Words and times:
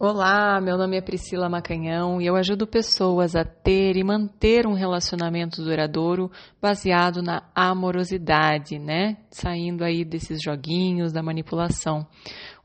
Olá, 0.00 0.60
meu 0.60 0.78
nome 0.78 0.96
é 0.96 1.00
Priscila 1.00 1.48
Macanhão 1.48 2.22
e 2.22 2.26
eu 2.26 2.36
ajudo 2.36 2.68
pessoas 2.68 3.34
a 3.34 3.44
ter 3.44 3.96
e 3.96 4.04
manter 4.04 4.64
um 4.64 4.72
relacionamento 4.72 5.60
duradouro 5.60 6.30
baseado 6.62 7.20
na 7.20 7.42
amorosidade, 7.52 8.78
né? 8.78 9.16
Saindo 9.28 9.82
aí 9.82 10.04
desses 10.04 10.40
joguinhos 10.40 11.12
da 11.12 11.20
manipulação. 11.20 12.06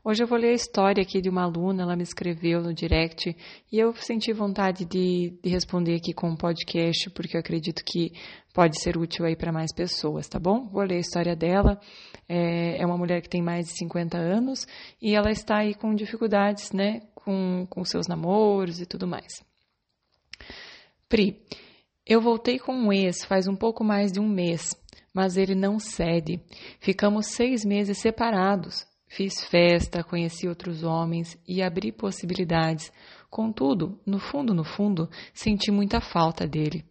Hoje 0.04 0.22
eu 0.22 0.28
vou 0.28 0.38
ler 0.38 0.50
a 0.50 0.54
história 0.54 1.02
aqui 1.02 1.20
de 1.20 1.28
uma 1.28 1.42
aluna, 1.42 1.82
ela 1.82 1.96
me 1.96 2.04
escreveu 2.04 2.62
no 2.62 2.72
direct 2.72 3.36
e 3.72 3.78
eu 3.80 3.92
senti 3.96 4.32
vontade 4.32 4.84
de, 4.84 5.36
de 5.42 5.50
responder 5.50 5.96
aqui 5.96 6.12
com 6.12 6.28
um 6.28 6.36
podcast, 6.36 7.10
porque 7.10 7.36
eu 7.36 7.40
acredito 7.40 7.82
que 7.84 8.12
pode 8.54 8.80
ser 8.80 8.96
útil 8.96 9.24
aí 9.24 9.34
para 9.34 9.50
mais 9.50 9.72
pessoas, 9.72 10.28
tá 10.28 10.38
bom? 10.38 10.68
Vou 10.68 10.84
ler 10.84 10.96
a 10.96 11.00
história 11.00 11.34
dela. 11.34 11.80
É, 12.28 12.80
é 12.80 12.86
uma 12.86 12.96
mulher 12.96 13.20
que 13.22 13.28
tem 13.28 13.42
mais 13.42 13.66
de 13.66 13.72
50 13.78 14.16
anos 14.16 14.68
e 15.02 15.16
ela 15.16 15.32
está 15.32 15.58
aí 15.58 15.74
com 15.74 15.92
dificuldades, 15.94 16.70
né? 16.70 17.00
Com, 17.24 17.66
com 17.68 17.84
seus 17.84 18.06
namoros 18.06 18.80
e 18.80 18.86
tudo 18.86 19.06
mais. 19.06 19.44
Pri, 21.08 21.40
eu 22.06 22.20
voltei 22.20 22.58
com 22.58 22.74
um 22.74 22.92
ex 22.92 23.24
faz 23.24 23.48
um 23.48 23.56
pouco 23.56 23.82
mais 23.82 24.12
de 24.12 24.20
um 24.20 24.28
mês, 24.28 24.74
mas 25.12 25.36
ele 25.36 25.54
não 25.54 25.78
cede. 25.78 26.40
Ficamos 26.80 27.28
seis 27.28 27.64
meses 27.64 27.98
separados. 27.98 28.86
Fiz 29.06 29.44
festa, 29.44 30.02
conheci 30.02 30.48
outros 30.48 30.82
homens 30.82 31.38
e 31.46 31.62
abri 31.62 31.92
possibilidades. 31.92 32.92
Contudo, 33.30 34.00
no 34.04 34.18
fundo, 34.18 34.52
no 34.52 34.64
fundo, 34.64 35.08
senti 35.32 35.70
muita 35.70 36.00
falta 36.00 36.46
dele. 36.46 36.84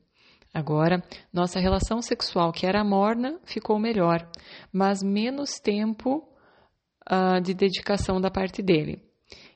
Agora, 0.54 1.04
nossa 1.34 1.60
relação 1.60 2.02
sexual, 2.02 2.52
que 2.52 2.66
era 2.66 2.84
morna, 2.84 3.40
ficou 3.44 3.80
melhor, 3.80 4.30
mas 4.72 5.02
menos 5.04 5.60
tempo 5.60 6.30
uh, 7.12 7.42
de 7.42 7.54
dedicação 7.54 8.22
da 8.22 8.30
parte 8.30 8.62
dele. 8.62 9.02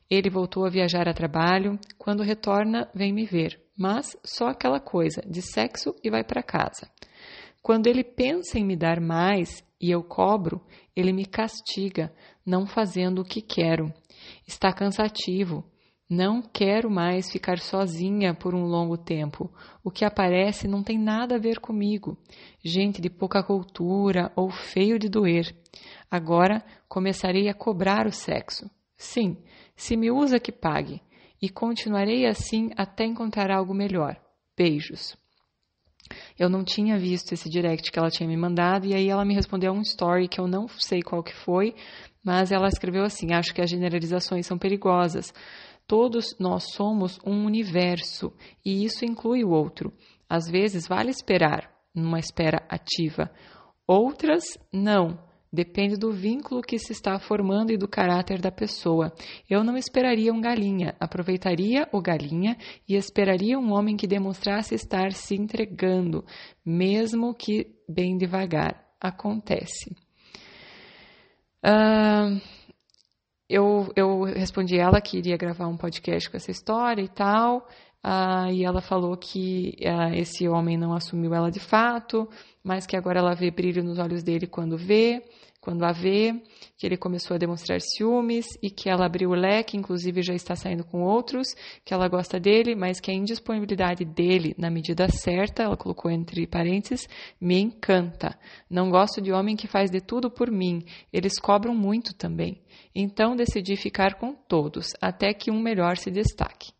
Ele 0.10 0.30
voltou 0.30 0.66
a 0.66 0.70
viajar 0.70 1.08
a 1.08 1.14
trabalho. 1.14 1.78
Quando 1.98 2.24
retorna, 2.24 2.90
vem 2.94 3.12
me 3.12 3.26
ver, 3.26 3.62
mas 3.78 4.18
só 4.24 4.48
aquela 4.48 4.80
coisa 4.80 5.22
de 5.28 5.42
sexo 5.42 5.94
e 6.04 6.10
vai 6.10 6.24
para 6.24 6.42
casa. 6.42 6.90
Quando 7.62 7.88
ele 7.88 8.04
pensa 8.04 8.58
em 8.58 8.64
me 8.64 8.78
dar 8.78 9.02
mais 9.02 9.62
e 9.80 9.92
eu 9.92 10.02
cobro, 10.02 10.66
ele 10.96 11.12
me 11.12 11.26
castiga, 11.26 12.14
não 12.46 12.66
fazendo 12.66 13.20
o 13.20 13.26
que 13.26 13.42
quero. 13.42 13.94
Está 14.48 14.72
cansativo. 14.72 15.64
Não 16.10 16.42
quero 16.42 16.90
mais 16.90 17.30
ficar 17.30 17.60
sozinha 17.60 18.34
por 18.34 18.56
um 18.56 18.64
longo 18.64 18.98
tempo. 18.98 19.52
O 19.84 19.92
que 19.92 20.06
aparece 20.06 20.66
não 20.66 20.82
tem 20.82 20.98
nada 20.98 21.36
a 21.36 21.40
ver 21.40 21.60
comigo. 21.60 22.18
Gente 22.64 23.02
de 23.02 23.10
pouca 23.10 23.44
cultura 23.44 24.32
ou 24.34 24.50
feio 24.50 24.98
de 24.98 25.10
doer. 25.10 25.54
Agora 26.10 26.64
começarei 26.88 27.50
a 27.50 27.54
cobrar 27.54 28.08
o 28.08 28.12
sexo. 28.14 28.70
Sim, 28.98 29.38
se 29.76 29.96
me 29.96 30.12
usa, 30.12 30.40
que 30.40 30.52
pague. 30.52 31.02
E 31.42 31.50
continuarei 31.50 32.26
assim 32.26 32.72
até 32.76 33.06
encontrar 33.06 33.52
algo 33.52 33.74
melhor. 33.74 34.20
Beijos. 34.58 35.16
Eu 36.40 36.50
não 36.50 36.64
tinha 36.64 36.98
visto 36.98 37.34
esse 37.34 37.50
direct 37.50 37.92
que 37.92 38.00
ela 38.00 38.10
tinha 38.10 38.28
me 38.28 38.38
mandado 38.38 38.88
e 38.88 38.94
aí 38.94 39.08
ela 39.10 39.26
me 39.26 39.36
respondeu 39.36 39.72
um 39.74 39.82
story 39.82 40.28
que 40.28 40.40
eu 40.40 40.48
não 40.48 40.68
sei 40.68 41.02
qual 41.02 41.22
que 41.22 41.36
foi, 41.36 41.76
mas 42.24 42.52
ela 42.52 42.68
escreveu 42.68 43.04
assim: 43.04 43.34
"Acho 43.34 43.54
que 43.54 43.62
as 43.62 43.70
generalizações 43.70 44.48
são 44.48 44.58
perigosas. 44.58 45.34
Todos 45.86 46.36
nós 46.40 46.72
somos 46.74 47.20
um 47.26 47.46
universo 47.46 48.34
e 48.66 48.84
isso 48.84 49.06
inclui 49.06 49.44
o 49.44 49.52
outro. 49.52 49.94
Às 50.30 50.50
vezes 50.50 50.88
vale 50.88 51.12
esperar, 51.12 51.72
numa 51.94 52.20
espera 52.20 52.66
ativa. 52.70 53.32
Outras 53.86 54.44
não. 54.74 55.27
Depende 55.52 55.96
do 55.96 56.12
vínculo 56.12 56.62
que 56.62 56.78
se 56.78 56.92
está 56.92 57.18
formando 57.20 57.72
e 57.72 57.78
do 57.78 57.88
caráter 57.88 58.42
da 58.42 58.52
pessoa. 58.52 59.14
Eu 59.50 59.64
não 59.64 59.78
esperaria 59.78 60.34
um 60.34 60.42
galinha, 60.42 60.96
aproveitaria 61.00 61.88
o 61.92 62.02
galinha 62.02 62.58
e 62.88 62.96
esperaria 62.96 63.58
um 63.58 63.72
homem 63.72 63.96
que 63.96 64.08
demonstrasse 64.08 64.76
estar 64.76 65.14
se 65.14 65.36
entregando, 65.36 66.26
mesmo 66.66 67.34
que 67.34 67.68
bem 67.88 68.18
devagar. 68.18 68.86
Acontece. 69.00 69.96
Uh, 71.64 72.42
eu, 73.50 73.90
eu 73.96 74.24
respondi 74.24 74.78
ela 74.78 75.00
que 75.00 75.18
iria 75.18 75.38
gravar 75.38 75.68
um 75.68 75.78
podcast 75.78 76.30
com 76.30 76.36
essa 76.36 76.52
história 76.52 77.02
e 77.02 77.08
tal. 77.08 77.66
Uh, 78.06 78.52
e 78.52 78.64
ela 78.64 78.82
falou 78.82 79.18
que 79.18 79.76
uh, 79.82 80.14
esse 80.14 80.48
homem 80.48 80.78
não 80.78 80.94
assumiu 80.94 81.34
ela 81.34 81.52
de 81.52 81.60
fato, 81.60 82.30
mas 82.64 82.86
que 82.86 82.96
agora 82.96 83.20
ela 83.20 83.36
vê 83.36 83.52
brilho 83.52 83.84
nos 83.84 84.00
olhos 84.00 84.24
dele 84.24 84.48
quando 84.48 84.78
vê, 84.78 85.24
quando 85.68 85.84
a 85.84 85.92
vê, 85.92 86.34
que 86.78 86.86
ele 86.86 86.96
começou 86.96 87.36
a 87.36 87.38
demonstrar 87.38 87.82
ciúmes 87.82 88.46
e 88.64 88.70
que 88.70 88.90
ela 88.90 89.06
abriu 89.06 89.32
o 89.32 89.36
leque, 89.36 89.76
inclusive 89.76 90.22
já 90.22 90.34
está 90.34 90.56
saindo 90.56 90.86
com 90.86 91.02
outros, 91.02 91.54
que 91.84 91.94
ela 91.94 92.08
gosta 92.08 92.40
dele, 92.40 92.74
mas 92.74 93.02
que 93.02 93.12
a 93.12 93.14
indisponibilidade 93.14 94.06
dele 94.06 94.56
na 94.58 94.70
medida 94.70 95.10
certa, 95.10 95.64
ela 95.64 95.76
colocou 95.76 96.10
entre 96.10 96.48
parênteses, 96.48 97.06
me 97.42 97.60
encanta. 97.60 98.40
Não 98.70 98.90
gosto 98.90 99.22
de 99.22 99.34
homem 99.34 99.58
que 99.58 99.68
faz 99.68 99.92
de 99.92 100.00
tudo 100.00 100.32
por 100.32 100.50
mim, 100.50 100.86
eles 101.12 101.38
cobram 101.38 101.76
muito 101.76 102.16
também. 102.16 102.62
Então 102.96 103.36
decidi 103.36 103.76
ficar 103.76 104.16
com 104.16 104.34
todos, 104.34 104.94
até 105.02 105.34
que 105.34 105.52
um 105.52 105.60
melhor 105.60 105.98
se 105.98 106.10
destaque. 106.10 106.77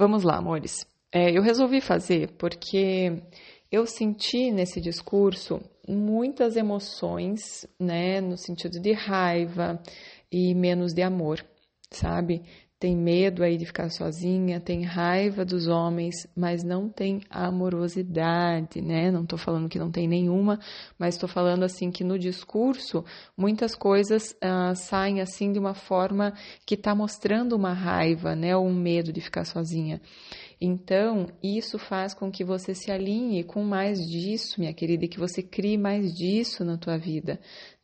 Vamos 0.00 0.22
lá, 0.22 0.38
amores. 0.38 0.86
É, 1.12 1.30
eu 1.30 1.42
resolvi 1.42 1.78
fazer 1.78 2.32
porque 2.38 3.22
eu 3.70 3.84
senti 3.84 4.50
nesse 4.50 4.80
discurso 4.80 5.60
muitas 5.86 6.56
emoções, 6.56 7.66
né, 7.78 8.18
no 8.18 8.38
sentido 8.38 8.80
de 8.80 8.94
raiva 8.94 9.78
e 10.32 10.54
menos 10.54 10.94
de 10.94 11.02
amor, 11.02 11.44
sabe? 11.90 12.40
Tem 12.80 12.96
medo 12.96 13.42
aí 13.42 13.58
de 13.58 13.66
ficar 13.66 13.90
sozinha, 13.90 14.58
tem 14.58 14.82
raiva 14.82 15.44
dos 15.44 15.66
homens, 15.66 16.26
mas 16.34 16.64
não 16.64 16.88
tem 16.88 17.20
amorosidade, 17.28 18.80
né? 18.80 19.10
Não 19.10 19.26
tô 19.26 19.36
falando 19.36 19.68
que 19.68 19.78
não 19.78 19.90
tem 19.90 20.08
nenhuma, 20.08 20.58
mas 20.98 21.14
estou 21.14 21.28
falando 21.28 21.62
assim 21.62 21.90
que 21.90 22.02
no 22.02 22.18
discurso 22.18 23.04
muitas 23.36 23.74
coisas 23.74 24.34
uh, 24.42 24.74
saem 24.74 25.20
assim 25.20 25.52
de 25.52 25.58
uma 25.58 25.74
forma 25.74 26.32
que 26.64 26.74
está 26.74 26.94
mostrando 26.94 27.54
uma 27.54 27.74
raiva, 27.74 28.34
né? 28.34 28.56
Ou 28.56 28.66
um 28.66 28.74
medo 28.74 29.12
de 29.12 29.20
ficar 29.20 29.44
sozinha. 29.44 30.00
Então, 30.58 31.28
isso 31.42 31.78
faz 31.78 32.14
com 32.14 32.30
que 32.30 32.44
você 32.44 32.74
se 32.74 32.90
alinhe 32.90 33.44
com 33.44 33.62
mais 33.62 33.98
disso, 34.06 34.58
minha 34.58 34.72
querida, 34.72 35.04
e 35.04 35.08
que 35.08 35.18
você 35.18 35.42
crie 35.42 35.76
mais 35.76 36.14
disso 36.14 36.64
na 36.64 36.76
tua 36.76 36.98
vida, 36.98 37.40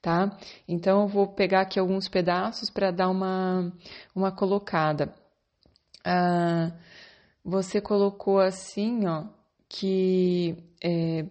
tá? 0.07 0.39
Então, 0.69 1.03
eu 1.03 1.09
vou 1.09 1.27
pegar 1.27 1.63
aqui 1.63 1.81
alguns 1.81 2.09
pedaços 2.09 2.71
para 2.71 2.93
dar 2.93 3.09
uma, 3.09 3.73
uma 4.15 4.31
colocada. 4.31 5.13
Ah, 6.05 6.71
você 7.45 7.81
colocou 7.81 8.39
assim, 8.39 9.05
ó, 9.05 9.25
que 9.69 10.57
é, 10.81 11.27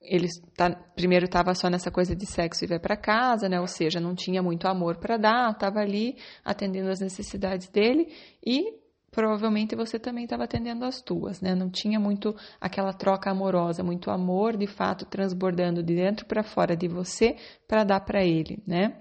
ele 0.00 0.26
tá, 0.56 0.70
primeiro 0.96 1.26
estava 1.26 1.54
só 1.54 1.70
nessa 1.70 1.88
coisa 1.88 2.16
de 2.16 2.26
sexo 2.26 2.64
e 2.64 2.66
vai 2.66 2.80
para 2.80 2.96
casa, 2.96 3.48
né? 3.48 3.60
Ou 3.60 3.68
seja, 3.68 4.00
não 4.00 4.16
tinha 4.16 4.42
muito 4.42 4.66
amor 4.66 4.96
para 4.96 5.16
dar, 5.16 5.52
estava 5.52 5.78
ali 5.78 6.16
atendendo 6.44 6.90
as 6.90 6.98
necessidades 6.98 7.68
dele 7.68 8.12
e 8.44 8.74
provavelmente 9.14 9.76
você 9.76 9.98
também 9.98 10.24
estava 10.24 10.44
atendendo 10.44 10.84
as 10.84 11.00
tuas, 11.00 11.40
né? 11.40 11.54
Não 11.54 11.70
tinha 11.70 12.00
muito 12.00 12.34
aquela 12.60 12.92
troca 12.92 13.30
amorosa, 13.30 13.82
muito 13.82 14.10
amor 14.10 14.56
de 14.56 14.66
fato 14.66 15.06
transbordando 15.06 15.82
de 15.82 15.94
dentro 15.94 16.26
para 16.26 16.42
fora 16.42 16.76
de 16.76 16.88
você 16.88 17.36
para 17.68 17.84
dar 17.84 18.00
para 18.00 18.24
ele, 18.24 18.58
né? 18.66 18.96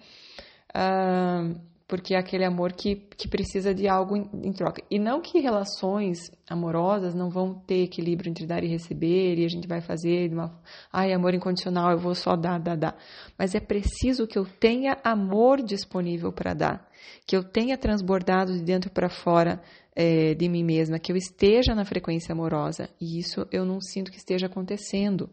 Porque 1.87 2.15
é 2.15 2.17
aquele 2.17 2.45
amor 2.45 2.73
que, 2.73 2.95
que 2.95 3.27
precisa 3.27 3.73
de 3.73 3.87
algo 3.87 4.15
em, 4.15 4.27
em, 4.43 4.51
troca. 4.51 4.81
E 4.89 4.97
não 4.97 5.21
que 5.21 5.39
relações 5.39 6.19
amorosas 6.49 7.13
não 7.13 7.29
vão 7.29 7.53
ter 7.53 7.83
equilíbrio 7.83 8.29
entre 8.29 8.47
dar 8.47 8.63
e 8.63 8.67
receber, 8.67 9.37
e 9.37 9.45
a 9.45 9.49
gente 9.49 9.67
vai 9.67 9.81
fazer 9.81 10.29
de 10.29 10.33
uma. 10.33 10.59
Ai, 10.91 11.13
amor 11.13 11.33
incondicional, 11.33 11.91
eu 11.91 11.99
vou 11.99 12.15
só 12.15 12.35
dar, 12.35 12.59
dar, 12.59 12.77
dar. 12.77 12.97
Mas 13.37 13.53
é 13.53 13.59
preciso 13.59 14.25
que 14.25 14.39
eu 14.39 14.45
tenha 14.45 14.97
amor 15.03 15.61
disponível 15.61 16.31
para 16.31 16.53
dar, 16.53 16.89
que 17.25 17.35
eu 17.35 17.43
tenha 17.43 17.77
transbordado 17.77 18.53
de 18.53 18.61
dentro 18.63 18.89
para 18.89 19.09
fora 19.09 19.61
é, 19.95 20.33
de 20.33 20.49
mim 20.49 20.63
mesma, 20.63 20.97
que 20.97 21.11
eu 21.11 21.15
esteja 21.15 21.75
na 21.75 21.85
frequência 21.85 22.33
amorosa. 22.33 22.89
E 22.99 23.19
isso 23.19 23.47
eu 23.51 23.65
não 23.65 23.79
sinto 23.79 24.11
que 24.11 24.17
esteja 24.17 24.47
acontecendo, 24.47 25.29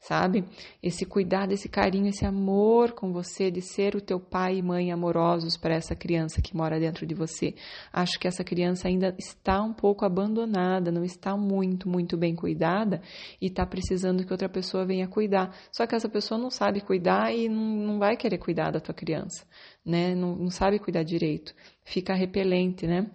sabe? 0.00 0.44
Esse 0.82 1.04
cuidado, 1.04 1.52
esse 1.52 1.68
carinho, 1.68 2.08
esse 2.08 2.26
amor 2.26 2.92
com 2.92 3.12
você, 3.12 3.50
de 3.50 3.62
ser 3.62 3.96
o 3.96 4.00
teu 4.00 4.20
pai 4.20 4.58
e 4.58 4.62
mãe 4.62 4.92
amorosos 4.92 5.56
para 5.56 5.74
essa 5.74 5.94
criança 5.94 6.42
que 6.42 6.56
mora 6.56 6.78
dentro 6.78 7.06
de 7.06 7.14
você. 7.14 7.54
Acho 7.92 8.18
que 8.18 8.28
essa 8.28 8.44
criança 8.44 8.88
ainda 8.88 9.14
está 9.18 9.62
um 9.62 9.72
pouco 9.72 10.04
abandonada, 10.04 10.92
não 10.92 11.04
está 11.04 11.36
muito, 11.36 11.88
muito 11.88 12.16
bem 12.16 12.34
cuidada 12.34 13.00
e 13.40 13.46
está 13.46 13.64
precisando 13.64 14.24
que 14.24 14.32
outra 14.32 14.48
pessoa 14.48 14.84
venha 14.84 15.08
cuidar. 15.08 15.54
Só 15.70 15.86
que 15.86 15.94
essa 15.94 16.08
pessoa 16.08 16.38
não 16.38 16.50
sabe 16.50 16.80
cuidar 16.80 17.34
e 17.34 17.48
não, 17.48 17.62
não 17.62 17.98
vai 17.98 18.16
querer 18.16 18.38
cuidar 18.38 18.70
da 18.70 18.80
tua 18.80 18.94
criança, 18.94 19.46
né? 19.84 20.14
Não, 20.14 20.36
não 20.36 20.50
sabe 20.50 20.78
cuidar 20.78 21.02
direito. 21.02 21.54
Fica 21.84 22.14
repelente, 22.14 22.86
né? 22.86 23.10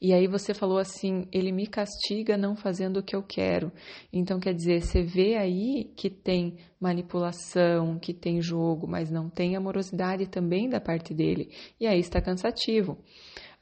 E 0.00 0.12
aí 0.12 0.26
você 0.26 0.52
falou 0.52 0.78
assim, 0.78 1.26
ele 1.32 1.50
me 1.50 1.66
castiga 1.66 2.36
não 2.36 2.54
fazendo 2.54 2.98
o 2.98 3.02
que 3.02 3.16
eu 3.16 3.22
quero. 3.22 3.72
Então 4.12 4.38
quer 4.38 4.54
dizer, 4.54 4.82
você 4.82 5.02
vê 5.02 5.36
aí 5.36 5.90
que 5.96 6.10
tem 6.10 6.56
manipulação, 6.78 7.98
que 7.98 8.12
tem 8.12 8.40
jogo, 8.40 8.86
mas 8.86 9.10
não 9.10 9.30
tem 9.30 9.56
amorosidade 9.56 10.26
também 10.26 10.68
da 10.68 10.80
parte 10.80 11.14
dele. 11.14 11.50
E 11.80 11.86
aí 11.86 11.98
está 11.98 12.20
cansativo. 12.20 12.98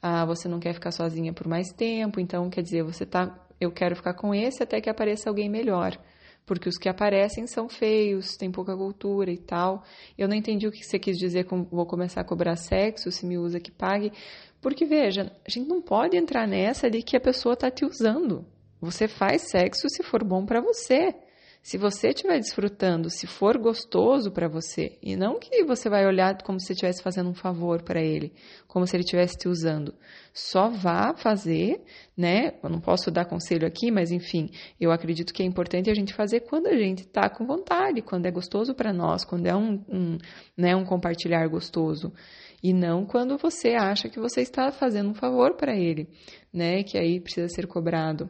Ah, 0.01 0.25
você 0.25 0.47
não 0.47 0.59
quer 0.59 0.73
ficar 0.73 0.91
sozinha 0.91 1.33
por 1.33 1.47
mais 1.47 1.71
tempo, 1.71 2.19
então 2.19 2.49
quer 2.49 2.61
dizer, 2.61 2.83
você 2.83 3.05
tá, 3.05 3.47
eu 3.59 3.71
quero 3.71 3.95
ficar 3.95 4.13
com 4.13 4.35
esse 4.35 4.61
até 4.61 4.81
que 4.81 4.89
apareça 4.89 5.29
alguém 5.29 5.49
melhor 5.49 5.97
porque 6.45 6.69
os 6.69 6.77
que 6.77 6.87
aparecem 6.87 7.47
são 7.47 7.67
feios, 7.67 8.37
têm 8.37 8.51
pouca 8.51 8.75
cultura 8.75 9.31
e 9.31 9.37
tal. 9.37 9.83
Eu 10.17 10.27
não 10.27 10.35
entendi 10.35 10.67
o 10.67 10.71
que 10.71 10.83
você 10.83 10.99
quis 10.99 11.17
dizer 11.17 11.45
com 11.45 11.63
vou 11.63 11.85
começar 11.85 12.21
a 12.21 12.25
cobrar 12.25 12.55
sexo, 12.55 13.11
se 13.11 13.25
me 13.25 13.37
usa 13.37 13.59
que 13.59 13.71
pague. 13.71 14.11
Porque, 14.61 14.85
veja, 14.85 15.31
a 15.45 15.49
gente 15.49 15.67
não 15.67 15.81
pode 15.81 16.15
entrar 16.15 16.47
nessa 16.47 16.89
de 16.89 17.01
que 17.01 17.17
a 17.17 17.21
pessoa 17.21 17.53
está 17.53 17.71
te 17.71 17.85
usando. 17.85 18.45
Você 18.79 19.07
faz 19.07 19.43
sexo 19.49 19.89
se 19.89 20.03
for 20.03 20.23
bom 20.23 20.45
para 20.45 20.61
você. 20.61 21.15
Se 21.65 21.79
você 21.79 22.09
estiver 22.09 22.37
desfrutando, 22.37 23.09
se 23.09 23.25
for 23.25 23.57
gostoso 23.57 24.31
para 24.31 24.47
você, 24.47 24.99
e 25.01 25.15
não 25.15 25.39
que 25.39 25.63
você 25.63 25.89
vai 25.89 26.05
olhar 26.05 26.37
como 26.43 26.59
se 26.59 26.73
estivesse 26.73 27.01
fazendo 27.01 27.31
um 27.31 27.33
favor 27.33 27.81
para 27.81 27.99
ele, 27.99 28.33
como 28.67 28.85
se 28.85 28.95
ele 28.95 29.01
estivesse 29.01 29.35
te 29.35 29.47
usando. 29.47 29.95
Só 30.31 30.69
vá 30.69 31.15
fazer, 31.17 31.83
né? 32.15 32.53
Eu 32.61 32.69
não 32.69 32.79
posso 32.79 33.09
dar 33.09 33.25
conselho 33.25 33.65
aqui, 33.65 33.89
mas 33.89 34.11
enfim, 34.11 34.51
eu 34.79 34.91
acredito 34.91 35.33
que 35.33 35.41
é 35.41 35.45
importante 35.47 35.89
a 35.89 35.95
gente 35.95 36.13
fazer 36.13 36.41
quando 36.41 36.67
a 36.67 36.77
gente 36.77 36.99
está 36.99 37.27
com 37.31 37.47
vontade, 37.47 38.03
quando 38.03 38.27
é 38.27 38.31
gostoso 38.31 38.75
para 38.75 38.93
nós, 38.93 39.25
quando 39.25 39.47
é 39.47 39.55
um, 39.55 39.83
um, 39.89 40.17
né, 40.55 40.75
um 40.75 40.85
compartilhar 40.85 41.47
gostoso. 41.47 42.13
E 42.61 42.73
não 42.73 43.07
quando 43.07 43.39
você 43.39 43.69
acha 43.69 44.07
que 44.07 44.19
você 44.19 44.41
está 44.41 44.71
fazendo 44.71 45.09
um 45.09 45.15
favor 45.15 45.55
para 45.55 45.75
ele, 45.75 46.09
né? 46.53 46.83
Que 46.83 46.99
aí 46.99 47.19
precisa 47.19 47.49
ser 47.49 47.65
cobrado. 47.65 48.29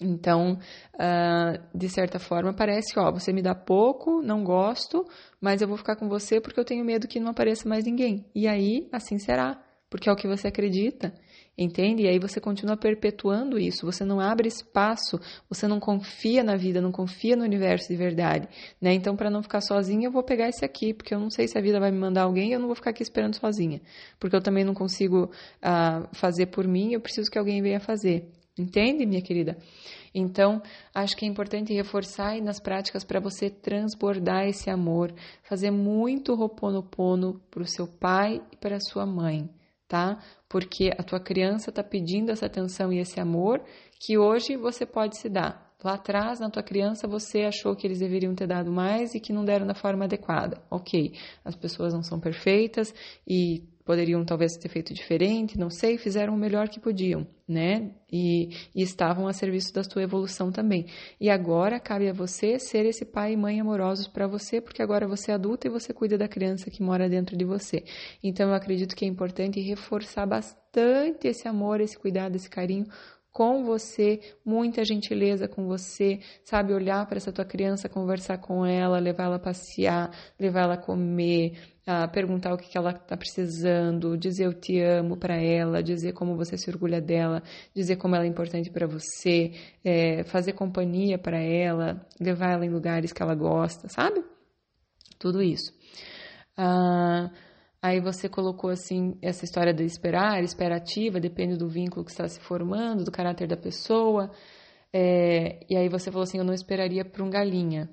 Então, 0.00 0.58
uh, 0.94 1.76
de 1.76 1.88
certa 1.88 2.18
forma, 2.18 2.52
parece, 2.52 2.98
ó, 2.98 3.12
você 3.12 3.32
me 3.32 3.40
dá 3.40 3.54
pouco, 3.54 4.20
não 4.22 4.42
gosto, 4.42 5.06
mas 5.40 5.62
eu 5.62 5.68
vou 5.68 5.76
ficar 5.76 5.94
com 5.94 6.08
você 6.08 6.40
porque 6.40 6.58
eu 6.58 6.64
tenho 6.64 6.84
medo 6.84 7.06
que 7.06 7.20
não 7.20 7.30
apareça 7.30 7.68
mais 7.68 7.84
ninguém. 7.84 8.24
E 8.34 8.48
aí, 8.48 8.88
assim 8.90 9.18
será, 9.18 9.62
porque 9.88 10.08
é 10.08 10.12
o 10.12 10.16
que 10.16 10.26
você 10.26 10.48
acredita, 10.48 11.14
entende? 11.56 12.02
E 12.02 12.08
aí 12.08 12.18
você 12.18 12.40
continua 12.40 12.76
perpetuando 12.76 13.56
isso, 13.56 13.86
você 13.86 14.04
não 14.04 14.18
abre 14.18 14.48
espaço, 14.48 15.20
você 15.48 15.68
não 15.68 15.78
confia 15.78 16.42
na 16.42 16.56
vida, 16.56 16.80
não 16.80 16.90
confia 16.90 17.36
no 17.36 17.44
universo 17.44 17.86
de 17.86 17.96
verdade, 17.96 18.48
né? 18.80 18.92
Então, 18.92 19.14
para 19.14 19.30
não 19.30 19.44
ficar 19.44 19.60
sozinha, 19.60 20.08
eu 20.08 20.10
vou 20.10 20.24
pegar 20.24 20.48
esse 20.48 20.64
aqui, 20.64 20.92
porque 20.92 21.14
eu 21.14 21.20
não 21.20 21.30
sei 21.30 21.46
se 21.46 21.56
a 21.56 21.62
vida 21.62 21.78
vai 21.78 21.92
me 21.92 21.98
mandar 21.98 22.22
alguém, 22.22 22.52
eu 22.52 22.58
não 22.58 22.66
vou 22.66 22.74
ficar 22.74 22.90
aqui 22.90 23.04
esperando 23.04 23.36
sozinha, 23.36 23.80
porque 24.18 24.34
eu 24.34 24.42
também 24.42 24.64
não 24.64 24.74
consigo 24.74 25.26
uh, 25.62 26.08
fazer 26.12 26.46
por 26.46 26.66
mim, 26.66 26.92
eu 26.92 27.00
preciso 27.00 27.30
que 27.30 27.38
alguém 27.38 27.62
venha 27.62 27.78
fazer. 27.78 28.28
Entende, 28.56 29.04
minha 29.04 29.20
querida? 29.20 29.56
Então, 30.14 30.62
acho 30.94 31.16
que 31.16 31.24
é 31.24 31.28
importante 31.28 31.74
reforçar 31.74 32.28
aí 32.28 32.40
nas 32.40 32.60
práticas 32.60 33.02
para 33.02 33.18
você 33.18 33.50
transbordar 33.50 34.46
esse 34.46 34.70
amor, 34.70 35.12
fazer 35.42 35.72
muito 35.72 36.34
roponopono 36.36 37.40
para 37.50 37.62
o 37.62 37.66
seu 37.66 37.88
pai 37.88 38.40
e 38.52 38.56
para 38.56 38.76
a 38.76 38.80
sua 38.80 39.04
mãe, 39.04 39.50
tá? 39.88 40.22
Porque 40.48 40.92
a 40.96 41.02
tua 41.02 41.18
criança 41.18 41.70
está 41.70 41.82
pedindo 41.82 42.30
essa 42.30 42.46
atenção 42.46 42.92
e 42.92 43.00
esse 43.00 43.18
amor 43.18 43.60
que 43.98 44.16
hoje 44.16 44.56
você 44.56 44.86
pode 44.86 45.18
se 45.18 45.28
dar. 45.28 45.74
Lá 45.82 45.94
atrás, 45.94 46.38
na 46.38 46.48
tua 46.48 46.62
criança, 46.62 47.08
você 47.08 47.42
achou 47.42 47.74
que 47.74 47.86
eles 47.86 47.98
deveriam 47.98 48.36
ter 48.36 48.46
dado 48.46 48.70
mais 48.70 49.14
e 49.14 49.20
que 49.20 49.32
não 49.32 49.44
deram 49.44 49.66
da 49.66 49.74
forma 49.74 50.04
adequada. 50.04 50.62
Ok, 50.70 51.12
as 51.44 51.56
pessoas 51.56 51.92
não 51.92 52.04
são 52.04 52.20
perfeitas 52.20 52.94
e 53.26 53.64
poderiam 53.84 54.24
talvez 54.24 54.56
ter 54.56 54.68
feito 54.68 54.94
diferente, 54.94 55.58
não 55.58 55.68
sei, 55.68 55.98
fizeram 55.98 56.34
o 56.34 56.38
melhor 56.38 56.68
que 56.68 56.80
podiam, 56.80 57.26
né? 57.46 57.90
E, 58.10 58.48
e, 58.74 58.82
estavam 58.82 59.28
a 59.28 59.32
serviço 59.32 59.74
da 59.74 59.84
sua 59.84 60.02
evolução 60.02 60.50
também. 60.50 60.86
E 61.20 61.28
agora 61.28 61.78
cabe 61.78 62.08
a 62.08 62.12
você 62.12 62.58
ser 62.58 62.86
esse 62.86 63.04
pai 63.04 63.32
e 63.32 63.36
mãe 63.36 63.60
amorosos 63.60 64.08
para 64.08 64.26
você, 64.26 64.60
porque 64.60 64.82
agora 64.82 65.06
você 65.06 65.30
é 65.30 65.34
adulta 65.34 65.66
e 65.66 65.70
você 65.70 65.92
cuida 65.92 66.16
da 66.16 66.26
criança 66.26 66.70
que 66.70 66.82
mora 66.82 67.08
dentro 67.08 67.36
de 67.36 67.44
você. 67.44 67.84
Então 68.22 68.48
eu 68.48 68.54
acredito 68.54 68.96
que 68.96 69.04
é 69.04 69.08
importante 69.08 69.60
reforçar 69.60 70.26
bastante 70.26 71.28
esse 71.28 71.46
amor, 71.46 71.80
esse 71.80 71.98
cuidado, 71.98 72.36
esse 72.36 72.48
carinho 72.48 72.86
com 73.34 73.64
você, 73.64 74.20
muita 74.44 74.84
gentileza 74.84 75.48
com 75.48 75.66
você, 75.66 76.20
sabe? 76.44 76.72
Olhar 76.72 77.04
para 77.04 77.16
essa 77.16 77.32
tua 77.32 77.44
criança, 77.44 77.88
conversar 77.88 78.38
com 78.38 78.64
ela, 78.64 79.00
levar 79.00 79.24
ela 79.24 79.36
a 79.36 79.40
passear, 79.40 80.12
levar 80.38 80.60
ela 80.60 80.74
a 80.74 80.78
comer, 80.78 81.73
perguntar 82.12 82.54
o 82.54 82.56
que, 82.56 82.76
ela 82.76 82.90
está 82.90 83.16
precisando, 83.16 84.16
dizer 84.16 84.46
eu 84.46 84.54
te 84.54 84.80
amo 84.80 85.16
para 85.16 85.36
ela, 85.36 85.82
dizer 85.82 86.12
como 86.12 86.36
você 86.36 86.56
se 86.56 86.70
orgulha 86.70 87.00
dela, 87.00 87.42
dizer 87.74 87.96
como 87.96 88.14
ela 88.14 88.24
é 88.24 88.28
importante 88.28 88.70
para 88.70 88.86
você, 88.86 89.52
é, 89.84 90.24
fazer 90.24 90.54
companhia 90.54 91.18
para 91.18 91.38
ela, 91.38 92.06
levar 92.20 92.52
ela 92.52 92.64
em 92.64 92.70
lugares 92.70 93.12
que 93.12 93.22
ela 93.22 93.34
gosta, 93.34 93.88
sabe? 93.88 94.24
Tudo 95.18 95.42
isso. 95.42 95.72
Ah, 96.56 97.30
Aí 97.84 98.00
você 98.00 98.30
colocou 98.30 98.70
assim 98.70 99.18
essa 99.20 99.44
história 99.44 99.74
de 99.74 99.84
esperar, 99.84 100.42
esperativa, 100.42 101.20
depende 101.20 101.58
do 101.58 101.68
vínculo 101.68 102.02
que 102.02 102.10
está 102.10 102.26
se 102.26 102.40
formando, 102.40 103.04
do 103.04 103.12
caráter 103.12 103.46
da 103.46 103.58
pessoa. 103.58 104.30
É, 104.90 105.60
e 105.68 105.76
aí 105.76 105.86
você 105.90 106.10
falou 106.10 106.22
assim, 106.22 106.38
eu 106.38 106.44
não 106.44 106.54
esperaria 106.54 107.04
por 107.04 107.20
um 107.20 107.28
galinha. 107.28 107.90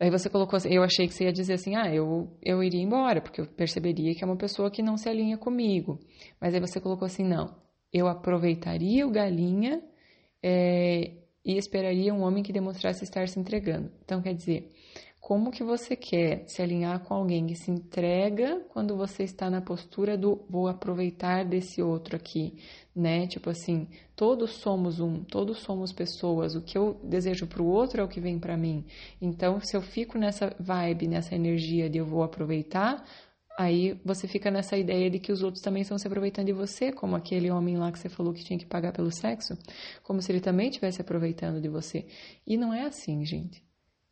Aí 0.00 0.10
você 0.10 0.28
colocou 0.28 0.56
assim, 0.56 0.68
eu 0.70 0.82
achei 0.82 1.06
que 1.06 1.14
você 1.14 1.24
ia 1.24 1.32
dizer 1.32 1.54
assim, 1.54 1.76
ah, 1.76 1.92
eu, 1.94 2.36
eu 2.42 2.62
iria 2.62 2.82
embora, 2.82 3.20
porque 3.20 3.40
eu 3.40 3.46
perceberia 3.46 4.14
que 4.14 4.24
é 4.24 4.26
uma 4.26 4.36
pessoa 4.36 4.70
que 4.70 4.82
não 4.82 4.96
se 4.96 5.08
alinha 5.08 5.38
comigo. 5.38 6.00
Mas 6.40 6.54
aí 6.54 6.60
você 6.60 6.80
colocou 6.80 7.06
assim, 7.06 7.22
não, 7.22 7.54
eu 7.92 8.08
aproveitaria 8.08 9.06
o 9.06 9.10
galinha 9.10 9.82
é, 10.42 11.12
e 11.44 11.56
esperaria 11.56 12.12
um 12.12 12.22
homem 12.22 12.42
que 12.42 12.52
demonstrasse 12.52 13.04
estar 13.04 13.28
se 13.28 13.38
entregando. 13.38 13.92
Então, 14.04 14.20
quer 14.20 14.34
dizer, 14.34 14.72
como 15.22 15.52
que 15.52 15.62
você 15.62 15.94
quer 15.94 16.42
se 16.48 16.60
alinhar 16.60 16.98
com 17.04 17.14
alguém 17.14 17.46
que 17.46 17.54
se 17.54 17.70
entrega 17.70 18.60
quando 18.70 18.96
você 18.96 19.22
está 19.22 19.48
na 19.48 19.60
postura 19.62 20.18
do 20.18 20.44
vou 20.50 20.66
aproveitar 20.66 21.44
desse 21.44 21.80
outro 21.80 22.16
aqui, 22.16 22.58
né? 22.94 23.28
Tipo 23.28 23.48
assim, 23.48 23.86
todos 24.16 24.50
somos 24.50 24.98
um, 24.98 25.22
todos 25.22 25.58
somos 25.58 25.92
pessoas. 25.92 26.56
O 26.56 26.60
que 26.60 26.76
eu 26.76 27.00
desejo 27.04 27.46
para 27.46 27.62
o 27.62 27.66
outro 27.66 28.00
é 28.00 28.04
o 28.04 28.08
que 28.08 28.20
vem 28.20 28.36
para 28.36 28.56
mim. 28.56 28.84
Então, 29.20 29.60
se 29.60 29.76
eu 29.76 29.80
fico 29.80 30.18
nessa 30.18 30.56
vibe, 30.58 31.06
nessa 31.06 31.36
energia 31.36 31.88
de 31.88 31.98
eu 31.98 32.04
vou 32.04 32.24
aproveitar, 32.24 33.04
aí 33.56 33.96
você 34.04 34.26
fica 34.26 34.50
nessa 34.50 34.76
ideia 34.76 35.08
de 35.08 35.20
que 35.20 35.30
os 35.30 35.44
outros 35.44 35.62
também 35.62 35.82
estão 35.82 35.98
se 35.98 36.06
aproveitando 36.08 36.46
de 36.46 36.52
você, 36.52 36.90
como 36.90 37.14
aquele 37.14 37.48
homem 37.48 37.76
lá 37.76 37.92
que 37.92 37.98
você 38.00 38.08
falou 38.08 38.32
que 38.32 38.42
tinha 38.42 38.58
que 38.58 38.66
pagar 38.66 38.92
pelo 38.92 39.12
sexo, 39.12 39.56
como 40.02 40.20
se 40.20 40.32
ele 40.32 40.40
também 40.40 40.68
estivesse 40.68 41.00
aproveitando 41.00 41.60
de 41.60 41.68
você. 41.68 42.06
E 42.44 42.56
não 42.56 42.74
é 42.74 42.86
assim, 42.86 43.24
gente 43.24 43.62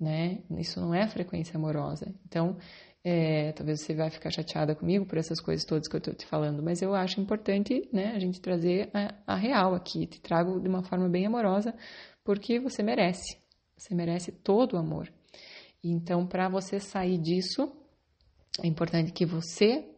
né? 0.00 0.38
Isso 0.58 0.80
não 0.80 0.94
é 0.94 1.06
frequência 1.06 1.56
amorosa. 1.56 2.14
Então, 2.26 2.56
é, 3.04 3.52
talvez 3.52 3.80
você 3.80 3.94
vai 3.94 4.10
ficar 4.10 4.30
chateada 4.30 4.74
comigo 4.74 5.06
por 5.06 5.18
essas 5.18 5.40
coisas 5.40 5.64
todas 5.64 5.88
que 5.88 5.96
eu 5.96 5.98
estou 5.98 6.14
te 6.14 6.26
falando, 6.26 6.62
mas 6.62 6.82
eu 6.82 6.94
acho 6.94 7.20
importante, 7.20 7.88
né, 7.92 8.12
a 8.14 8.18
gente 8.18 8.40
trazer 8.40 8.90
a, 8.92 9.14
a 9.26 9.36
real 9.36 9.74
aqui. 9.74 10.06
Te 10.06 10.20
trago 10.20 10.60
de 10.60 10.68
uma 10.68 10.82
forma 10.82 11.08
bem 11.08 11.26
amorosa, 11.26 11.74
porque 12.24 12.58
você 12.58 12.82
merece. 12.82 13.38
Você 13.76 13.94
merece 13.94 14.32
todo 14.32 14.74
o 14.74 14.78
amor. 14.78 15.10
Então, 15.82 16.26
para 16.26 16.48
você 16.48 16.78
sair 16.78 17.18
disso, 17.18 17.72
é 18.62 18.66
importante 18.66 19.12
que 19.12 19.24
você 19.24 19.89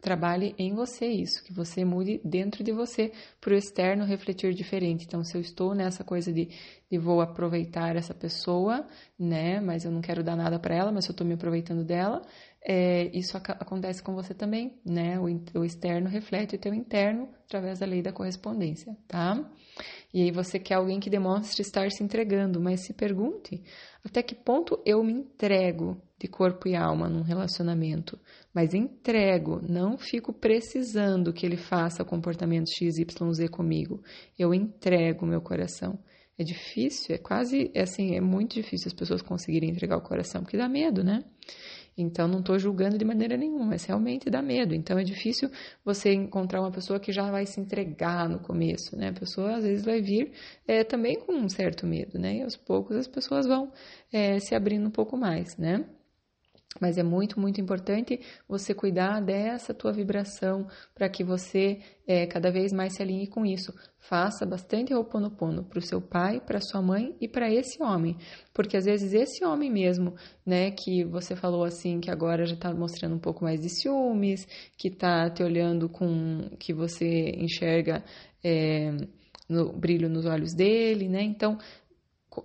trabalhe 0.00 0.54
em 0.58 0.74
você 0.74 1.06
isso, 1.06 1.44
que 1.44 1.52
você 1.52 1.84
mude 1.84 2.20
dentro 2.24 2.64
de 2.64 2.72
você 2.72 3.12
para 3.40 3.52
o 3.52 3.56
externo 3.56 4.04
refletir 4.04 4.54
diferente. 4.54 5.04
Então, 5.06 5.22
se 5.22 5.36
eu 5.36 5.40
estou 5.40 5.74
nessa 5.74 6.02
coisa 6.02 6.32
de, 6.32 6.48
de 6.90 6.98
vou 6.98 7.20
aproveitar 7.20 7.96
essa 7.96 8.14
pessoa, 8.14 8.86
né, 9.18 9.60
mas 9.60 9.84
eu 9.84 9.90
não 9.90 10.00
quero 10.00 10.22
dar 10.22 10.36
nada 10.36 10.58
para 10.58 10.74
ela, 10.74 10.90
mas 10.90 11.06
eu 11.06 11.12
estou 11.12 11.26
me 11.26 11.34
aproveitando 11.34 11.84
dela, 11.84 12.22
é, 12.62 13.10
isso 13.16 13.36
ac 13.36 13.50
acontece 13.52 14.02
com 14.02 14.14
você 14.14 14.34
também, 14.34 14.78
né? 14.84 15.18
O, 15.18 15.24
o 15.58 15.64
externo 15.64 16.08
reflete 16.08 16.56
o 16.56 16.58
teu 16.58 16.74
interno 16.74 17.28
através 17.46 17.78
da 17.78 17.86
lei 17.86 18.02
da 18.02 18.12
correspondência, 18.12 18.96
tá? 19.08 19.50
E 20.12 20.22
aí 20.22 20.30
você 20.30 20.58
quer 20.58 20.74
alguém 20.74 21.00
que 21.00 21.08
demonstre 21.08 21.62
estar 21.62 21.90
se 21.90 22.02
entregando, 22.02 22.60
mas 22.60 22.84
se 22.84 22.92
pergunte 22.92 23.62
até 24.04 24.22
que 24.22 24.34
ponto 24.34 24.80
eu 24.84 25.02
me 25.02 25.12
entrego 25.12 26.00
de 26.20 26.28
corpo 26.28 26.68
e 26.68 26.76
alma 26.76 27.08
num 27.08 27.22
relacionamento, 27.22 28.18
mas 28.52 28.74
entrego, 28.74 29.58
não 29.66 29.96
fico 29.96 30.34
precisando 30.34 31.32
que 31.32 31.46
ele 31.46 31.56
faça 31.56 32.04
comportamento 32.04 32.68
XYZ 32.68 33.48
comigo. 33.50 34.02
Eu 34.38 34.52
entrego 34.52 35.24
meu 35.24 35.40
coração. 35.40 35.98
É 36.38 36.44
difícil, 36.44 37.14
é 37.14 37.18
quase, 37.18 37.70
é 37.74 37.82
assim, 37.82 38.14
é 38.14 38.20
muito 38.20 38.54
difícil 38.54 38.88
as 38.88 38.94
pessoas 38.94 39.22
conseguirem 39.22 39.70
entregar 39.70 39.96
o 39.96 40.02
coração, 40.02 40.42
porque 40.42 40.56
dá 40.58 40.68
medo, 40.68 41.02
né? 41.02 41.24
Então, 41.96 42.26
não 42.28 42.40
estou 42.40 42.58
julgando 42.58 42.96
de 42.96 43.04
maneira 43.04 43.36
nenhuma, 43.36 43.66
mas 43.66 43.84
realmente 43.84 44.30
dá 44.30 44.40
medo. 44.40 44.74
Então, 44.74 44.98
é 44.98 45.02
difícil 45.02 45.50
você 45.84 46.12
encontrar 46.12 46.60
uma 46.60 46.70
pessoa 46.70 47.00
que 47.00 47.12
já 47.12 47.30
vai 47.30 47.44
se 47.46 47.60
entregar 47.60 48.28
no 48.28 48.38
começo, 48.40 48.96
né? 48.96 49.08
A 49.08 49.12
pessoa, 49.12 49.56
às 49.56 49.64
vezes, 49.64 49.84
vai 49.84 50.00
vir 50.00 50.32
é, 50.66 50.82
também 50.82 51.18
com 51.20 51.32
um 51.32 51.48
certo 51.48 51.86
medo, 51.86 52.18
né? 52.18 52.36
E 52.38 52.42
aos 52.42 52.56
poucos 52.56 52.96
as 52.96 53.08
pessoas 53.08 53.46
vão 53.46 53.70
é, 54.12 54.38
se 54.38 54.54
abrindo 54.54 54.86
um 54.86 54.90
pouco 54.90 55.16
mais, 55.16 55.56
né? 55.58 55.84
Mas 56.78 56.96
é 56.96 57.02
muito, 57.02 57.40
muito 57.40 57.60
importante 57.60 58.20
você 58.48 58.72
cuidar 58.72 59.20
dessa 59.20 59.74
tua 59.74 59.92
vibração 59.92 60.68
para 60.94 61.08
que 61.08 61.24
você 61.24 61.80
é, 62.06 62.26
cada 62.26 62.50
vez 62.50 62.72
mais 62.72 62.94
se 62.94 63.02
alinhe 63.02 63.26
com 63.26 63.44
isso. 63.44 63.74
Faça 63.98 64.46
bastante 64.46 64.94
Ho'oponopono 64.94 65.64
para 65.64 65.80
o 65.80 65.82
seu 65.82 66.00
pai, 66.00 66.40
para 66.40 66.60
sua 66.60 66.80
mãe 66.80 67.16
e 67.20 67.26
para 67.26 67.52
esse 67.52 67.82
homem. 67.82 68.16
Porque 68.54 68.76
às 68.76 68.84
vezes 68.84 69.12
esse 69.12 69.44
homem 69.44 69.68
mesmo, 69.68 70.14
né, 70.46 70.70
que 70.70 71.02
você 71.04 71.34
falou 71.34 71.64
assim, 71.64 72.00
que 72.00 72.10
agora 72.10 72.46
já 72.46 72.54
está 72.54 72.72
mostrando 72.72 73.16
um 73.16 73.20
pouco 73.20 73.42
mais 73.42 73.60
de 73.60 73.68
ciúmes, 73.68 74.46
que 74.78 74.88
está 74.88 75.28
te 75.28 75.42
olhando 75.42 75.88
com. 75.88 76.50
que 76.58 76.72
você 76.72 77.30
enxerga 77.36 78.04
é, 78.44 78.92
no 79.48 79.72
brilho 79.72 80.08
nos 80.08 80.24
olhos 80.24 80.54
dele, 80.54 81.08
né? 81.08 81.22
Então, 81.22 81.58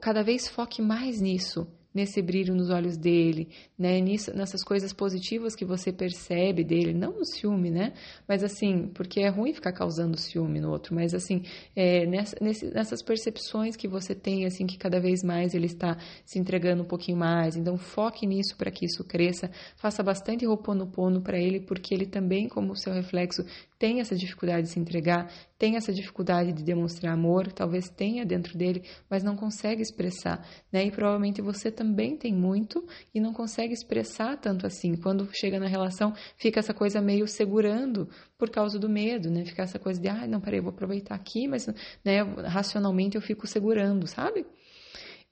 cada 0.01 0.24
vez 0.24 0.48
foque 0.48 0.82
mais 0.82 1.22
nisso 1.22 1.67
nesse 1.96 2.22
brilho 2.22 2.54
nos 2.54 2.70
olhos 2.70 2.98
dele, 2.98 3.48
né? 3.80 4.02
Nisso, 4.02 4.36
nessas 4.36 4.62
coisas 4.62 4.92
positivas 4.92 5.56
que 5.56 5.64
você 5.64 5.94
percebe 5.94 6.62
dele, 6.62 6.94
não 6.94 7.14
no 7.14 7.25
ciúme, 7.25 7.72
né? 7.72 7.94
Mas 8.28 8.44
assim, 8.44 8.90
porque 8.94 9.22
é 9.22 9.30
ruim 9.30 9.54
ficar 9.54 9.72
causando 9.72 10.18
ciúme 10.18 10.60
no 10.60 10.70
outro, 10.70 10.94
mas 10.94 11.14
assim, 11.14 11.44
é, 11.74 12.06
nessa, 12.06 12.36
nesse, 12.42 12.66
nessas 12.66 13.02
percepções 13.02 13.78
que 13.78 13.88
você 13.88 14.14
tem, 14.14 14.46
assim, 14.46 14.68
que 14.68 14.78
cada 14.78 15.00
vez 15.00 15.24
mais 15.24 15.54
ele 15.54 15.68
está 15.68 15.98
se 16.25 16.38
entregando 16.38 16.84
um 16.84 16.88
pouquinho 16.88 17.18
mais. 17.18 17.56
Então, 17.56 17.78
foque 17.78 18.28
nisso 18.28 18.58
para 18.58 18.70
que 18.70 18.86
isso 18.86 19.04
cresça. 19.06 19.50
Faça 19.78 20.04
bastante 20.04 20.46
roponopono 20.46 21.22
para 21.22 21.40
ele, 21.40 21.62
porque 21.62 21.94
ele 21.94 22.06
também, 22.06 22.50
como 22.50 22.75
seu 22.75 22.92
reflexo, 22.92 23.46
tem 23.77 24.00
essa 24.00 24.15
dificuldade 24.15 24.63
de 24.63 24.74
se 24.74 24.79
entregar, 24.79 25.32
tem 25.58 25.75
essa 25.75 25.94
dificuldade 25.94 26.53
de 26.53 26.63
demonstrar 26.63 27.13
amor, 27.13 27.51
talvez 27.51 27.89
tenha 27.89 28.25
dentro 28.25 28.58
dele, 28.58 28.84
mas 29.10 29.24
não 29.24 29.36
consegue 29.36 29.82
expressar, 29.82 30.46
né? 30.72 30.86
E 30.86 30.91
provavelmente 30.91 31.41
você 31.41 31.72
também 31.72 32.17
tem 32.17 32.34
muito 32.34 32.86
e 33.13 33.20
não 33.20 33.34
consegue 33.34 33.74
expressar 33.74 34.38
tanto 34.38 34.65
assim. 34.65 34.96
Quando 34.96 35.29
chega 35.34 35.60
na 35.60 35.67
relação, 35.67 36.13
fica 36.38 36.60
essa 36.60 36.74
coisa 36.74 37.01
meio 37.01 37.27
segurando 37.27 38.10
por 38.38 38.50
causa 38.50 38.79
do 38.79 38.89
medo, 38.89 39.29
né? 39.29 39.46
Fica 39.46 39.63
essa 39.63 39.79
coisa 39.79 40.00
de, 40.00 40.08
ah, 40.08 40.27
não, 40.27 40.39
peraí, 40.39 40.60
eu 40.60 40.63
vou 40.63 40.72
aproveitar 40.72 41.15
aqui, 41.15 41.48
mas, 41.48 41.67
né, 42.03 42.22
racionalmente 42.46 43.15
eu 43.15 43.22
fico 43.22 43.46
segurando, 43.46 44.08
sabe? 44.08 44.46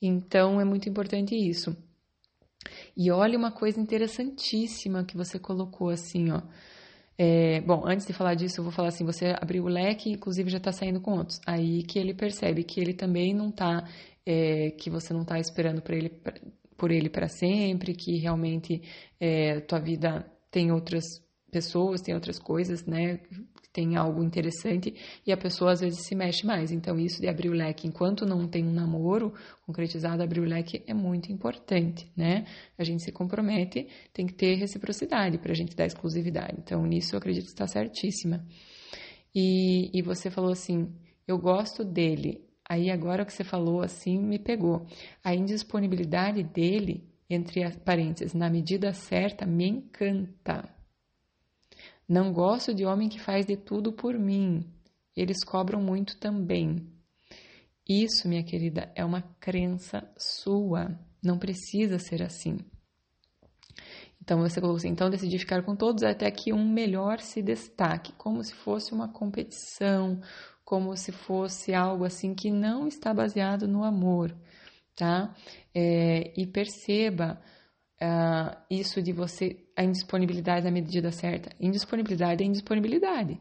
Então 0.01 0.59
é 0.59 0.65
muito 0.65 0.89
importante 0.89 1.35
isso. 1.35 1.75
E 2.95 3.12
olha 3.12 3.38
uma 3.38 3.51
coisa 3.51 3.79
interessantíssima 3.79 5.03
que 5.03 5.17
você 5.17 5.39
colocou 5.39 5.89
assim, 5.89 6.31
ó. 6.31 6.41
É, 7.17 7.62
bom, 7.62 7.84
antes 7.86 8.05
de 8.05 8.13
falar 8.13 8.34
disso, 8.36 8.60
eu 8.60 8.63
vou 8.63 8.74
falar 8.74 8.89
assim: 8.89 9.05
você 9.05 9.36
abriu 9.39 9.63
o 9.65 9.67
leque, 9.67 10.12
inclusive 10.12 10.50
já 10.50 10.58
está 10.58 10.72
saindo 10.72 11.00
com 11.00 11.17
outros. 11.17 11.39
Aí 11.46 11.84
que 11.84 12.00
ele 12.00 12.13
percebe 12.13 12.63
que 12.63 12.79
ele 12.79 12.93
também 12.93 13.34
não 13.34 13.50
está, 13.50 13.88
é, 14.25 14.72
que 14.72 14.89
você 14.89 15.13
não 15.13 15.22
está 15.22 15.39
esperando 15.39 15.82
por 15.82 15.93
ele 15.93 16.10
por 16.77 16.91
ele 16.91 17.10
para 17.10 17.29
sempre, 17.29 17.93
que 17.93 18.17
realmente 18.17 18.82
é, 19.20 19.60
tua 19.62 19.79
vida 19.79 20.25
tem 20.51 20.72
outras 20.72 21.03
pessoas, 21.51 22.01
tem 22.01 22.13
outras 22.13 22.39
coisas, 22.39 22.86
né? 22.86 23.22
Tem 23.74 23.96
algo 23.96 24.24
interessante 24.24 24.94
e 25.25 25.32
a 25.32 25.38
pessoa 25.38 25.72
às 25.72 25.82
vezes 25.82 26.06
se 26.06 26.13
mexe 26.13 26.46
mais. 26.46 26.72
Então, 26.72 27.00
isso 27.00 27.20
de 27.20 27.27
abrir 27.27 27.50
o 27.50 27.53
leque, 27.53 27.88
enquanto 27.88 28.24
não 28.24 28.48
tem 28.48 28.63
um 28.63 28.72
namoro 28.72 29.34
concretizado, 29.65 30.22
abrir 30.22 30.42
o 30.42 30.46
leque 30.46 30.84
é 30.86 30.94
muito 30.94 31.32
importante, 31.32 32.10
né? 32.15 32.46
A 32.77 32.84
gente 32.84 33.03
se 33.03 33.12
compromete, 33.12 33.88
tem 34.13 34.27
que 34.27 34.34
ter 34.34 34.56
reciprocidade 34.56 35.39
para 35.39 35.51
a 35.51 35.56
gente 35.56 35.75
dar 35.75 35.88
exclusividade. 35.88 36.56
Então, 36.60 36.86
nisso 36.86 37.15
eu 37.15 37.18
acredito 37.18 37.46
que 37.46 37.51
está 37.51 37.65
certíssima. 37.65 38.46
E, 39.34 39.89
e 39.92 40.01
você 40.03 40.30
falou 40.30 40.51
assim: 40.51 40.94
eu 41.27 41.38
gosto 41.39 41.84
dele. 41.84 42.46
Aí, 42.70 42.89
agora 42.92 43.25
que 43.25 43.34
você 43.34 43.44
falou 43.44 43.82
assim, 43.82 44.20
me 44.20 44.39
pegou. 44.39 44.86
A 45.24 45.34
indisponibilidade 45.34 46.44
dele, 46.44 47.03
entre 47.30 47.70
parênteses, 47.80 48.34
na 48.34 48.50
medida 48.50 48.94
certa, 48.94 49.46
me 49.46 49.68
encanta. 49.68 50.70
Não 52.07 52.33
gosto 52.33 52.74
de 52.74 52.86
homem 52.86 53.10
que 53.10 53.19
faz 53.19 53.45
de 53.45 53.55
tudo 53.55 53.93
por 53.93 54.17
mim. 54.17 54.69
Eles 55.15 55.43
cobram 55.43 55.81
muito 55.81 56.17
também. 56.17 56.88
Isso, 57.88 58.27
minha 58.27 58.43
querida, 58.43 58.91
é 58.95 59.03
uma 59.03 59.22
crença 59.39 60.10
sua. 60.17 60.98
Não 61.24 61.38
precisa 61.38 62.00
ser 62.00 62.22
assim. 62.22 62.57
Então 64.22 64.39
você 64.39 64.62
falou 64.62 64.77
assim: 64.77 64.89
então 64.89 65.10
decidi 65.10 65.38
ficar 65.38 65.63
com 65.63 65.75
todos 65.75 66.01
até 66.03 66.31
que 66.31 66.53
um 66.53 66.65
melhor 66.65 67.19
se 67.19 67.41
destaque, 67.41 68.13
como 68.13 68.43
se 68.43 68.53
fosse 68.53 68.93
uma 68.93 69.10
competição, 69.10 70.22
como 70.63 70.95
se 70.95 71.12
fosse 71.12 71.74
algo 71.74 72.05
assim 72.05 72.33
que 72.33 72.50
não 72.50 72.88
está 72.88 73.13
baseado 73.13 73.67
no 73.67 73.83
amor, 73.83 74.33
tá? 74.95 75.36
É, 75.75 76.33
e 76.39 76.48
perceba 76.48 77.41
uh, 78.03 78.57
isso 78.69 79.01
de 79.01 79.13
você, 79.13 79.57
a 79.75 79.83
indisponibilidade 79.83 80.65
na 80.65 80.72
medida 80.72 81.12
certa. 81.12 81.50
Indisponibilidade 81.60 82.43
é 82.43 82.45
indisponibilidade. 82.45 83.39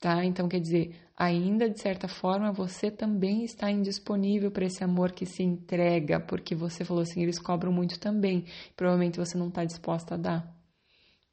Tá? 0.00 0.24
Então, 0.24 0.48
quer 0.48 0.60
dizer, 0.60 0.96
ainda 1.16 1.70
de 1.70 1.80
certa 1.80 2.08
forma 2.08 2.50
você 2.50 2.90
também 2.90 3.44
está 3.44 3.70
indisponível 3.70 4.50
para 4.50 4.64
esse 4.64 4.82
amor 4.82 5.12
que 5.12 5.24
se 5.24 5.42
entrega, 5.42 6.18
porque 6.18 6.54
você 6.54 6.84
falou 6.84 7.02
assim, 7.02 7.22
eles 7.22 7.38
cobram 7.38 7.72
muito 7.72 8.00
também. 8.00 8.44
Provavelmente 8.74 9.18
você 9.18 9.38
não 9.38 9.48
está 9.48 9.64
disposta 9.64 10.14
a 10.14 10.18
dar 10.18 10.61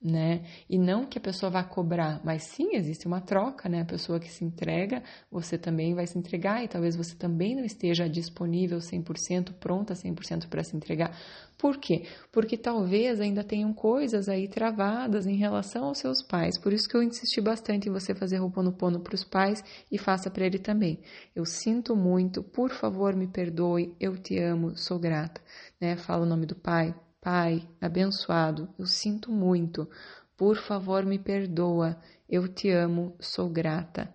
né? 0.02 0.46
E 0.70 0.78
não 0.78 1.06
que 1.06 1.18
a 1.18 1.22
pessoa 1.22 1.50
vá 1.50 1.62
cobrar, 1.64 2.22
mas 2.24 2.44
sim 2.44 2.76
existe 2.76 3.06
uma 3.06 3.20
troca, 3.20 3.68
né? 3.68 3.82
A 3.82 3.86
pessoa 3.86 4.20
que 4.20 4.32
se 4.32 4.46
entrega, 4.46 5.04
você 5.30 5.58
também 5.58 5.94
vai 5.94 6.08
se 6.08 6.18
entregar 6.18 6.64
e 6.64 6.70
talvez 6.70 6.96
você 6.96 7.16
também 7.16 7.54
não 7.56 7.66
esteja 7.66 8.08
disponível 8.08 8.80
100%, 8.80 9.54
pronta 9.60 9.94
100% 9.94 10.48
para 10.48 10.64
se 10.64 10.76
entregar. 10.76 11.18
Por 11.58 11.78
quê? 11.78 12.06
Porque 12.32 12.58
talvez 12.58 13.20
ainda 13.20 13.44
tenham 13.44 13.74
coisas 13.74 14.30
aí 14.30 14.48
travadas 14.48 15.28
em 15.28 15.36
relação 15.36 15.84
aos 15.86 15.98
seus 15.98 16.24
pais. 16.24 16.58
Por 16.58 16.72
isso 16.72 16.88
que 16.88 16.96
eu 16.96 17.04
insisti 17.04 17.42
bastante 17.42 17.90
em 17.90 17.92
você 17.92 18.16
fazer 18.16 18.38
Roponopono 18.38 19.02
para 19.02 19.16
os 19.16 19.26
pais 19.26 19.62
e 19.92 19.98
faça 19.98 20.32
para 20.32 20.46
ele 20.46 20.60
também. 20.60 21.02
Eu 21.36 21.46
sinto 21.46 21.94
muito, 21.94 22.42
por 22.42 22.72
favor, 22.72 23.14
me 23.14 23.28
perdoe, 23.28 23.94
eu 24.00 24.18
te 24.18 24.40
amo, 24.40 24.78
sou 24.78 24.98
grata, 24.98 25.42
né? 25.82 25.98
Fala 25.98 26.24
o 26.24 26.30
nome 26.30 26.46
do 26.46 26.56
pai, 26.56 26.96
Pai 27.22 27.68
abençoado, 27.82 28.74
eu 28.78 28.86
sinto 28.86 29.32
muito. 29.32 29.90
Por 30.38 30.58
favor, 30.58 31.06
me 31.06 31.20
perdoa. 31.20 32.00
Eu 32.30 32.48
te 32.48 32.70
amo, 32.70 33.16
sou 33.20 33.50
grata. 33.50 34.14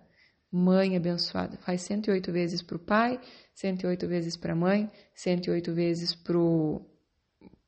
Mãe 0.51 0.95
abençoada, 0.95 1.57
faz 1.57 1.81
108 1.81 2.31
vezes 2.31 2.61
para 2.61 2.77
o 2.77 2.79
pai, 2.79 3.19
108 3.53 4.07
vezes 4.07 4.37
para 4.37 4.53
a 4.53 4.55
mãe, 4.55 4.89
108 5.13 5.73
vezes 5.73 6.15
para 6.15 6.39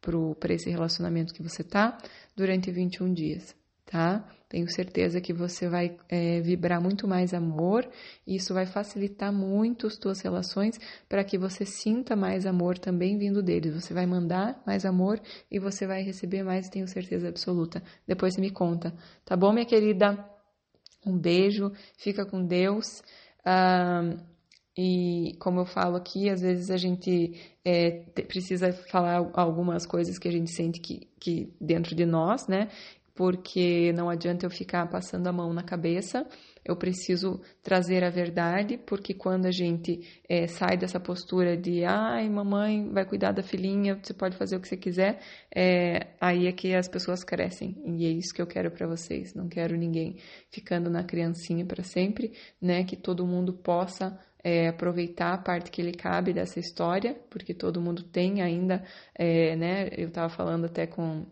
pro, 0.02 0.38
esse 0.50 0.70
relacionamento 0.70 1.34
que 1.34 1.44
você 1.44 1.64
tá 1.64 1.98
durante 2.36 2.72
21 2.72 3.14
dias, 3.14 3.54
tá? 3.90 4.24
Tenho 4.50 4.70
certeza 4.70 5.20
que 5.20 5.34
você 5.34 5.68
vai 5.68 5.98
é, 6.08 6.40
vibrar 6.40 6.82
muito 6.82 7.08
mais 7.08 7.34
amor 7.34 7.88
e 8.26 8.36
isso 8.36 8.54
vai 8.54 8.66
facilitar 8.66 9.32
muito 9.34 9.88
as 9.88 9.98
tuas 9.98 10.22
relações 10.22 10.80
para 11.10 11.24
que 11.24 11.38
você 11.38 11.66
sinta 11.66 12.16
mais 12.16 12.46
amor 12.46 12.78
também 12.78 13.18
vindo 13.18 13.42
deles. 13.42 13.74
Você 13.74 13.94
vai 13.94 14.06
mandar 14.06 14.62
mais 14.66 14.86
amor 14.86 15.20
e 15.52 15.60
você 15.60 15.86
vai 15.86 16.02
receber 16.02 16.44
mais, 16.44 16.70
tenho 16.70 16.88
certeza 16.88 17.28
absoluta. 17.28 17.84
Depois 18.08 18.36
você 18.36 18.42
me 18.42 18.52
conta. 18.52 18.94
Tá 19.26 19.36
bom, 19.36 19.52
minha 19.52 19.66
querida? 19.66 20.18
Um 21.06 21.18
beijo, 21.18 21.72
fica 21.98 22.26
com 22.26 22.46
Deus. 22.46 23.02
E 24.78 25.36
como 25.40 25.62
eu 25.62 25.66
falo 25.66 25.98
aqui, 25.98 26.30
às 26.30 26.42
vezes 26.42 26.70
a 26.70 26.78
gente 26.78 27.34
é, 27.66 28.04
precisa 28.28 28.72
falar 28.72 29.30
algumas 29.34 29.86
coisas 29.86 30.20
que 30.20 30.28
a 30.28 30.32
gente 30.32 30.52
sente 30.52 30.80
que, 30.80 31.10
que 31.20 31.52
dentro 31.60 31.96
de 31.96 32.06
nós, 32.06 32.48
né? 32.48 32.70
Porque 33.18 33.92
não 33.94 34.10
adianta 34.10 34.46
eu 34.46 34.50
ficar 34.50 34.88
passando 34.88 35.26
a 35.26 35.34
mão 35.34 35.52
na 35.52 35.64
cabeça, 35.64 36.24
eu 36.64 36.76
preciso 36.76 37.42
trazer 37.64 38.04
a 38.04 38.12
verdade, 38.12 38.78
porque 38.78 39.12
quando 39.12 39.48
a 39.48 39.52
gente 39.52 40.02
é, 40.30 40.46
sai 40.46 40.78
dessa 40.78 41.00
postura 41.00 41.58
de 41.58 41.84
ai, 41.84 42.30
mamãe 42.30 42.88
vai 42.92 43.06
cuidar 43.06 43.32
da 43.32 43.42
filhinha, 43.42 44.00
você 44.02 44.14
pode 44.14 44.38
fazer 44.38 44.56
o 44.56 44.60
que 44.60 44.68
você 44.68 44.78
quiser, 44.78 45.20
é, 45.54 46.10
aí 46.22 46.46
é 46.46 46.52
que 46.52 46.76
as 46.76 46.88
pessoas 46.88 47.24
crescem, 47.24 47.76
e 47.88 48.06
é 48.06 48.10
isso 48.10 48.36
que 48.36 48.42
eu 48.42 48.46
quero 48.46 48.70
para 48.70 48.86
vocês. 48.86 49.34
Não 49.34 49.50
quero 49.50 49.76
ninguém 49.76 50.18
ficando 50.52 50.88
na 50.88 51.04
criancinha 51.04 51.66
para 51.66 51.84
sempre, 51.84 52.34
né? 52.62 52.84
Que 52.84 52.96
todo 52.96 53.26
mundo 53.26 53.52
possa 53.52 54.20
é, 54.44 54.68
aproveitar 54.68 55.34
a 55.34 55.38
parte 55.40 55.72
que 55.72 55.82
lhe 55.82 55.94
cabe 55.94 56.34
dessa 56.34 56.60
história, 56.60 57.20
porque 57.32 57.56
todo 57.56 57.82
mundo 57.82 58.04
tem 58.04 58.44
ainda, 58.44 58.84
né? 59.58 59.90
Eu 59.98 60.10
estava 60.10 60.30
falando 60.30 60.66
até 60.66 60.86
com 60.86 61.26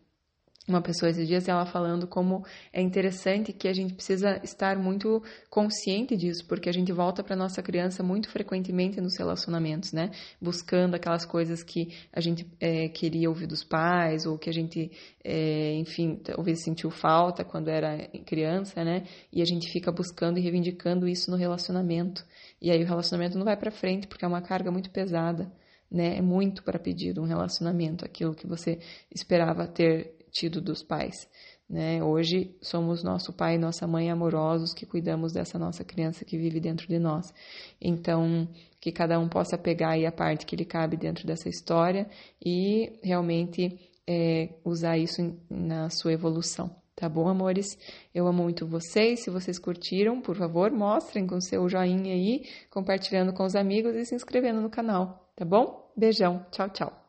uma 0.68 0.82
pessoa 0.82 1.10
esses 1.10 1.28
dias 1.28 1.48
ela 1.48 1.66
falando 1.66 2.08
como 2.08 2.44
é 2.74 2.82
interessante 2.82 3.54
que 3.54 3.68
a 3.68 3.74
gente 3.74 3.94
precisa 3.94 4.40
estar 4.44 4.78
muito 4.78 5.22
consciente 5.50 6.18
disso, 6.18 6.46
porque 6.48 6.68
a 6.68 6.72
gente 6.72 6.92
volta 6.92 7.24
para 7.24 7.36
nossa 7.36 7.62
criança 7.62 8.02
muito 8.02 8.30
frequentemente 8.30 9.00
nos 9.00 9.16
relacionamentos, 9.18 9.94
né? 9.94 10.10
Buscando 10.42 10.96
aquelas 10.96 11.24
coisas 11.24 11.62
que 11.62 11.90
a 12.12 12.20
gente 12.20 12.48
é, 12.60 12.90
queria 12.90 13.30
ouvir 13.30 13.46
dos 13.46 13.64
pais 13.64 14.26
ou 14.26 14.40
que 14.40 14.50
a 14.50 14.54
gente, 14.54 14.92
é, 15.24 15.76
enfim, 15.76 16.16
talvez 16.16 16.64
sentiu 16.64 16.90
falta 16.90 17.44
quando 17.44 17.70
era 17.70 18.08
criança, 18.26 18.84
né? 18.84 19.04
E 19.32 19.42
a 19.42 19.46
gente 19.46 19.72
fica 19.72 19.92
buscando 19.92 20.40
e 20.40 20.42
reivindicando 20.42 21.08
isso 21.08 21.30
no 21.30 21.38
relacionamento. 21.38 22.26
E 22.60 22.72
aí 22.72 22.84
o 22.84 22.88
relacionamento 22.88 23.38
não 23.38 23.46
vai 23.46 23.56
para 23.56 23.70
frente 23.70 24.08
porque 24.08 24.26
é 24.26 24.28
uma 24.28 24.42
carga 24.42 24.72
muito 24.72 24.90
pesada 24.90 25.52
né? 25.90 26.18
É 26.18 26.22
muito 26.22 26.64
para 26.64 26.80
pedir 26.80 27.18
um 27.20 27.26
relacionamento, 27.26 28.04
aquilo 28.04 28.34
que 28.34 28.48
você 28.48 28.80
esperava 29.14 29.68
ter 29.68 30.15
tido 30.36 30.60
dos 30.62 30.84
pais. 30.84 31.28
Né? 31.68 32.04
Hoje 32.04 32.56
somos 32.62 33.04
nosso 33.04 33.34
pai 33.34 33.56
e 33.56 33.58
nossa 33.58 33.88
mãe 33.88 34.12
amorosos 34.12 34.74
que 34.74 34.86
cuidamos 34.86 35.34
dessa 35.34 35.58
nossa 35.58 35.84
criança 35.84 36.26
que 36.26 36.38
vive 36.38 36.60
dentro 36.60 36.88
de 36.88 37.00
nós. 37.00 37.34
Então, 37.82 38.48
que 38.80 38.92
cada 38.92 39.18
um 39.18 39.28
possa 39.28 39.58
pegar 39.58 39.92
aí 39.92 40.06
a 40.06 40.12
parte 40.12 40.46
que 40.46 40.56
lhe 40.56 40.66
cabe 40.66 40.98
dentro 40.98 41.26
dessa 41.26 41.50
história 41.50 42.08
e 42.46 43.00
realmente 43.02 43.80
é, 44.08 44.50
usar 44.64 44.98
isso 44.98 45.22
na 45.50 45.90
sua 45.90 46.14
evolução. 46.14 46.70
Tá 46.96 47.10
bom, 47.10 47.28
amores? 47.28 47.78
Eu 48.14 48.28
amo 48.28 48.44
muito 48.44 48.68
vocês. 48.68 49.24
Se 49.24 49.30
vocês 49.30 49.60
curtiram, 49.60 50.22
por 50.22 50.36
favor, 50.36 50.72
mostrem 50.72 51.28
com 51.28 51.42
seu 51.42 51.68
joinha 51.68 52.14
aí, 52.14 52.44
compartilhando 52.70 53.34
com 53.34 53.44
os 53.44 53.56
amigos 53.56 53.96
e 53.96 54.06
se 54.06 54.16
inscrevendo 54.16 54.62
no 54.62 54.70
canal, 54.70 55.30
tá 55.36 55.44
bom? 55.44 55.92
Beijão. 55.98 56.46
Tchau, 56.52 56.70
tchau. 56.70 57.05